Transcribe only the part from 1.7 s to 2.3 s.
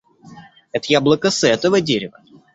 дерева!